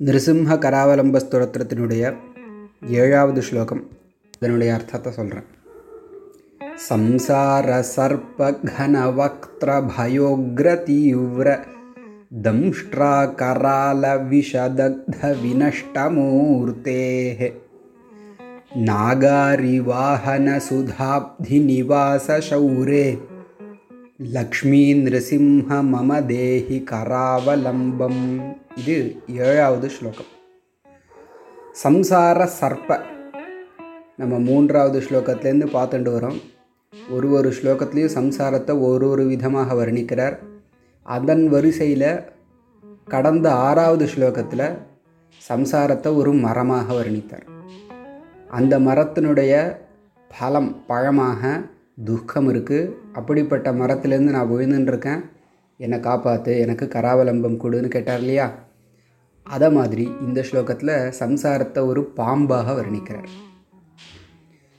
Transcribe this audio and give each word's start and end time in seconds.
நிருசிம்ஹ 0.00 0.52
கராவலம்ப 0.58 1.20
ஸ்தோத்திரத்தினுடைய 1.24 2.04
ஏழாவது 2.92 3.42
ஸ்லோகம் 3.42 3.82
இதனுடைய 4.38 4.70
அர்த்தத்தை 4.74 5.10
சொல்கிறேன் 5.12 5.46
சம்சார 6.88 7.76
சர்ப 7.90 8.48
கன 8.68 9.04
வக்திர 9.12 9.76
பயோக்ர 9.90 10.74
தீவிர 10.84 11.48
தம்ஷ்ட்ரா 12.44 13.12
கரால 13.40 14.02
விஷதக்த 14.30 15.20
नृसिंहकरावलम्बस्तुरत्रुळाव 15.42 15.68
श्लोकं 18.88 20.48
சுதாப்தி 20.68 21.60
நிவாச 21.68 22.38
சௌரே 22.48 23.06
லக்ஷ்மி 24.16 24.94
நிருசிம்ஹ 24.94 25.68
மம 25.68 26.18
தேஹி 26.22 26.84
கராவலம்பம். 26.90 28.54
இது 28.76 29.16
ஏழாவது 29.26 29.90
ஸ்லோகம். 29.90 30.30
சம்சார 31.84 32.48
சர்ப்ப. 32.60 33.00
நம்ம 34.16 34.38
மூன்றாவது 34.38 35.00
ஸ்லோகத்துலேருந்து 35.00 35.66
பார்த்துட்டு 35.72 36.10
வரோம். 36.16 36.40
ஒரு 37.10 37.30
ஒரு 37.30 37.54
ஸ்லோகத்துலேயும் 37.62 38.14
சம்சாரத்தை 38.14 38.80
ஒரு 38.80 39.08
ஒரு 39.08 39.24
விதமாக 39.24 39.74
வர்ணிக்கிறார். 39.74 40.38
அதன் 41.02 41.48
வரிசையில் 41.48 42.30
கடந்த 43.04 43.52
ஆறாவது 43.52 44.08
ஸ்லோகத்தில் 44.16 44.78
சம்சாரத்தை 45.48 46.16
ஒரு 46.16 46.32
மரமாக 46.32 46.94
வர்ணித்தார். 46.94 47.46
அந்த 48.48 48.78
மரத்தினுடைய 48.78 49.76
பலம் 50.38 50.84
பழமாக 50.86 51.60
துக்கம் 52.04 52.48
இருக்குது 52.48 52.92
அப்படிப்பட்ட 53.12 53.72
மரத்துலேருந்து 53.72 54.34
நான் 54.36 54.50
விழுந்துட்டுருக்கேன் 54.50 55.22
என்னை 55.76 55.98
காப்பாற்று 55.98 56.58
எனக்கு 56.58 56.88
கராவலம்பம் 56.94 57.60
கொடுன்னு 57.64 57.88
கேட்டார் 57.88 58.18
இல்லையா? 58.18 58.54
அதை 59.42 59.72
மாதிரி 59.72 60.10
இந்த 60.20 60.44
ஸ்லோகத்தில் 60.50 61.12
சம்சாரத்தை 61.18 61.86
ஒரு 61.86 62.12
பாம்பாக 62.16 62.74
வர்ணிக்கிறார். 62.78 63.28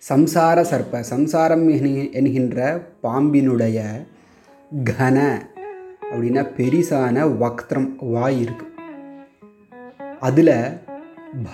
சம்சார 0.10 0.58
சர்ப்ப 0.72 1.00
சம்சாரம் 1.00 1.68
என்கின்ற 2.12 2.88
பாம்பினுடைய 3.04 3.80
கன 5.00 5.18
அப்படின்னா 6.12 6.44
பெரிசான 6.58 7.26
வக்திரம் 7.42 7.90
வாய் 8.00 8.42
இருக்கு. 8.42 8.66
அதில் 10.20 10.58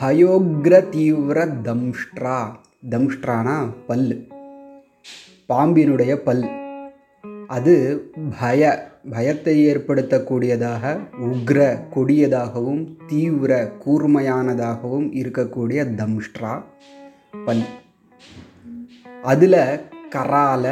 பயோக்ர 0.01 0.89
தீவிர 0.89 1.45
தம்ஷ்ட்ரா 1.45 2.39
தம்ஷ்ட்ரானா 2.89 3.57
பல்லு. 3.87 4.27
பாம்பினுடைய 5.51 6.15
பல். 6.27 6.43
அது 7.55 7.73
பய 8.39 8.61
பயத்தை 9.13 9.55
ஏற்படுத்தக்கூடியதாக 9.67 10.83
உக்ர 11.29 11.59
கொடியதாகவும் 11.95 12.81
தீவிர 13.07 13.51
கூர்மையானதாகவும் 13.85 15.07
இருக்கக்கூடிய 15.21 15.79
தம்ஷ்ட்ரா 16.01 16.53
பல். 17.45 17.63
அதில் 19.31 19.59
கரால 20.15 20.65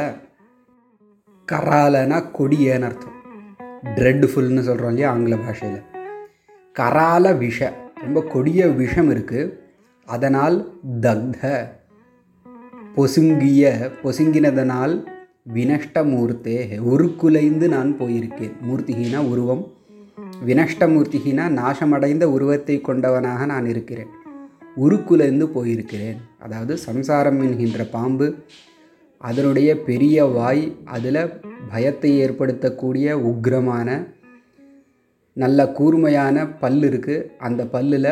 கராலனா 1.48 2.18
கொடியன்னு 2.38 2.88
அர்த்தம். 2.90 3.18
ட்ரெட்ஃபுல்னு 3.96 4.64
சொல்கிறோம் 4.68 4.94
இல்லையா 4.94 5.12
ஆங்கில 5.12 5.36
பாஷையில். 5.46 5.84
கரால 6.80 7.38
விஷ 7.38 7.70
ரொம்ப 8.06 8.20
கொடிய 8.34 8.68
விஷம் 8.82 9.10
இருக்குது 9.12 9.54
அதனால் 10.08 10.58
தக்த 11.02 11.42
பொசுங்கிய 13.00 13.64
பொசுங்கினதனால் 14.04 14.94
வினஷ்டமூர்த்தே 15.56 16.56
உருக்குலைந்து 16.92 17.68
நான் 17.68 17.92
போயிருக்கேன். 18.00 18.56
மூர்த்திகினா 18.68 19.20
உருவம். 19.32 19.62
வினஷ்டமூர்த்திகினா 20.48 21.46
நாசமடைந்த 21.60 22.24
உருவத்தை 22.24 22.82
கொண்டவனாக 22.88 23.46
நான் 23.46 23.66
இருக்கிறேன். 23.66 24.10
உருக்குலைந்து 24.76 25.46
போயிருக்கிறேன். 25.56 26.18
அதாவது 26.40 26.78
சம்சாரம் 26.78 27.40
என்கின்ற 27.42 27.84
பாம்பு 27.84 28.28
அதனுடைய 29.18 29.70
பெரிய 29.90 30.26
வாய் 30.26 30.78
அதில் 30.86 31.22
பயத்தை 31.70 32.12
ஏற்படுத்தக்கூடிய 32.26 33.16
உக்ரமான 33.32 34.08
நல்ல 35.34 35.72
கூர்மையான 35.72 36.48
பல் 36.64 36.82
இருக்குது 36.82 37.28
அந்த 37.38 37.64
பல்லில் 37.64 38.12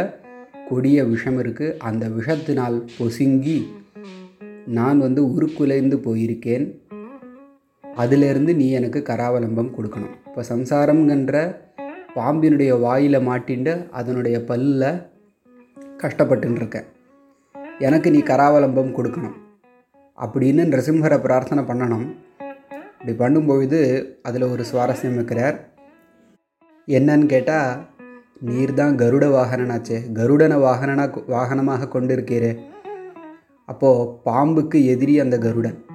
கொடிய 0.70 1.04
விஷம் 1.04 1.40
இருக்குது 1.44 1.78
அந்த 1.78 2.06
விஷத்தினால் 2.10 2.78
பொசுங்கி 2.98 3.60
நான் 4.68 5.00
வந்து 5.00 5.34
உருக்குலைந்து 5.34 5.98
போயிருக்கேன். 5.98 6.80
அதிலிருந்து 7.96 8.56
நீ 8.56 8.70
எனக்கு 8.70 9.04
கராவலம்பம் 9.06 9.72
கொடுக்கணும். 9.78 10.16
இப்போ 10.26 10.42
சம்சாரம்ங்கிற 10.50 11.56
பாம்பினுடைய 12.16 12.80
வாயில் 12.80 13.20
மாட்டிண்டு 13.20 13.90
அதனுடைய 13.92 14.44
பல்லில் 14.48 15.06
கஷ்டப்பட்டுன்னு 15.98 16.56
இருக்கேன் 16.56 16.84
எனக்கு 17.80 18.12
நீ 18.12 18.20
கராவலம்பம் 18.20 18.94
கொடுக்கணும். 18.98 19.38
அப்படின்னு 20.18 20.64
நரசிம்ஹரை 20.74 21.20
பிரார்த்தனை 21.22 21.64
பண்ணணும். 21.64 22.16
இப்படி 23.00 23.14
பண்ணும்பொழுது 23.14 24.08
அதில் 24.22 24.42
ஒரு 24.42 24.64
சுவாரஸ்யம் 24.74 25.14
இருக்கிறார். 25.14 25.70
என்னன்னு 26.88 27.26
கேட்டால் 27.26 27.86
நீர் 28.40 28.74
தான் 28.74 28.96
கருட 28.96 29.26
வாகனனாச்சே. 29.38 30.00
கருடனை 30.14 30.58
வாகனனா 30.66 31.06
வாகனமாக 31.28 31.88
கொண்டிருக்கிறேன் 31.88 32.60
அப்போது 33.68 34.10
பாம்புக்கு 34.26 34.86
எதிரி 34.86 35.20
அந்த 35.20 35.38
கருடன். 35.38 35.86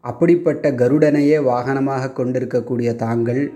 அப்படிப்பட்ட 0.00 0.70
கருடனையே 0.72 1.38
வாகனமாக 1.38 2.12
கொண்டிருக்கக்கூடிய 2.12 2.94
தாங்கள் 2.94 3.52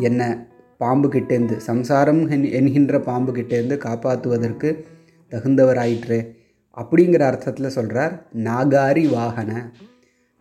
என்ன 0.00 0.46
பாம்புகிட்டேருந்து 0.80 1.56
சம்சாரம் 1.56 2.30
என்- 2.30 2.52
என்கின்ற 2.52 2.98
பாம்புகிட்டேருந்து 2.98 3.76
காப்பாற்றுவதற்கு 3.76 4.84
தகுந்தவராயிற்று 5.30 6.34
அப்படிங்கிற 6.76 7.20
அர்த்தத்தில் 7.20 7.68
சொல்கிறார் 7.68 8.26
நாகாரி 8.34 9.10
வாகன. 9.10 9.72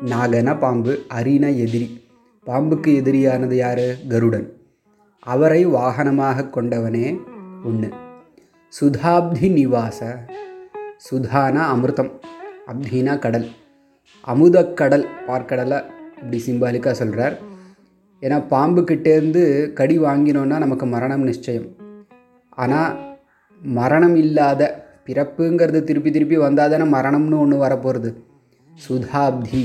நாகன 0.06 0.60
பாம்பு 0.60 1.00
அரின 1.08 1.52
எதிரி. 1.52 2.04
பாம்புக்கு 2.46 2.88
எதிரியானது 2.88 3.54
யார்? 3.54 4.08
கருடன். 4.08 4.54
அவரை 5.20 5.68
வாகனமாக 5.68 6.50
கொண்டவனே 6.50 7.18
ஒன்று 7.66 7.90
சுதாப்தி 8.82 9.52
நிவாச. 9.52 10.16
சுதானா 11.08 11.64
அமிர்தம் 11.74 12.10
அப்தினா 12.72 13.14
கடல். 13.24 13.46
அமுதக்கடல் 14.32 15.06
பார்க்கடலை 15.28 15.80
இப்படி 16.20 16.38
சிம்பாலிக்காக 16.46 16.96
சொல்கிறார் 17.00 17.36
ஏன்னா 18.22 18.38
பாம்புக்கிட்டேருந்து 18.54 19.44
கடி 19.80 19.96
வாங்கினோன்னா 20.00 20.58
நமக்கு 20.64 20.86
மரணம் 20.94 21.26
நிச்சயம். 21.30 21.68
ஆனால் 22.64 22.94
மரணம் 23.62 24.16
இல்லாத 24.24 24.62
பிறப்புங்கிறது 25.08 25.82
திருப்பி 25.90 26.12
திருப்பி 26.12 26.38
வந்தால் 26.46 26.72
தானே 26.74 26.86
மரணம்னு 26.98 27.42
ஒன்று 27.44 27.58
வரப்போகிறது 27.58 28.12
சுதாப்தி 28.72 29.64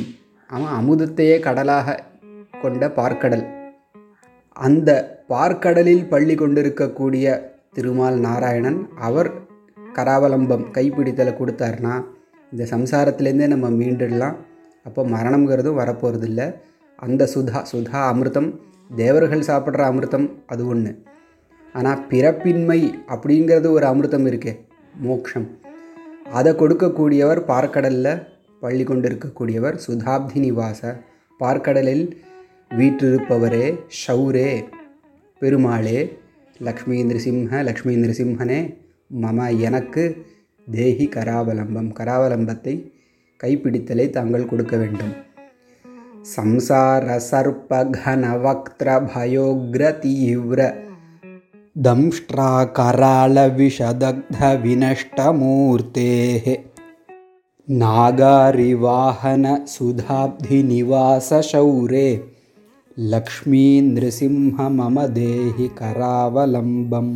அவன் 0.50 0.74
அமுதத்தையே 0.80 1.36
கடலாக 1.46 1.98
கொண்ட 2.62 2.86
பார்க்கடல். 3.00 3.44
அந்த 4.56 4.90
பார்க்கடலில் 5.32 6.04
பள்ளி 6.08 6.34
கொண்டிருக்கக்கூடிய 6.34 7.26
திருமால் 7.76 8.18
நாராயணன் 8.26 8.80
அவர் 9.08 9.30
கராவலம்பம் 9.94 10.64
கைப்பிடித்தலை 10.70 11.32
கொடுத்தாருனா 11.34 12.04
இந்த 12.52 12.64
சம்சாரத்திலேருந்தே 12.70 13.46
நம்ம 13.46 13.70
மீண்டுடலாம் 13.70 14.36
அப்போ 14.82 15.04
மரணம்ங்கிறதும் 15.04 15.74
வரப்போகிறது 15.74 16.26
இல்லை 16.26 16.46
அந்த 16.96 17.28
சுதா 17.34 17.64
சுதா 17.72 18.00
அமிர்தம் 18.12 18.60
தேவர்கள் 18.96 19.40
சாப்பிட்ற 19.40 19.80
அமிர்தம் 19.80 20.32
அது 20.46 20.66
ஒன்று 20.66 21.02
ஆனால் 21.72 22.06
பிறப்பின்மை 22.08 22.92
அப்படிங்கிறது 23.06 23.70
ஒரு 23.70 23.86
அமிர்தம் 23.86 24.26
இருக்கே 24.26 24.60
மோக்ஷம். 25.00 25.58
அதை 26.32 26.52
கொடுக்கக்கூடியவர் 26.52 27.40
பார்க்கடலில் 27.46 28.26
பள்ளி 28.60 28.84
கொண்டிருக்கக்கூடியவர் 28.84 29.76
சுதாப்தி 29.86 30.40
நிவாச 30.40 30.96
பார்க்கடலில் 31.40 32.04
வீற்றிருப்பவரே 32.76 33.78
ஷௌரே 34.06 34.64
பெருமாளே 35.40 36.18
லக்ஷ்மி 36.58 37.04
நிருசிம்ஹ 37.04 37.62
லக்ஷ்மி 37.64 37.94
நிருசிம்ஹனே 37.96 38.76
மம 39.21 39.47
எனக்கு 39.61 40.03
தேஹி 40.67 41.07
கராவலம்பம் 41.15 41.91
கராவலம்பத்தை 41.99 42.75
கைப்பிடித்தலை 43.39 44.07
தாங்கள் 44.09 44.49
கொடுக்க 44.51 44.75
வேண்டும் 44.77 45.15
संसार 46.27 47.03
सर्प 47.21 47.71
घन 47.95 48.23
वक्त्र 48.37 48.93
भयोग्र 49.01 49.89
तीव्र 50.03 50.61
दंष्ट्राकराल 51.75 53.39
विषदग्ध 53.51 54.39
विनष्टमूर्तेः 54.63 56.45
नागारिवाहन 57.67 59.45
सुधाब्धिनिवास 59.67 61.29
शौरे 61.43 62.09
लक्ष्मी 62.97 63.65
नृसिंह 63.83 64.67
मम 64.71 65.01
देहि 65.13 65.67
करावलम्बम् 65.77 67.15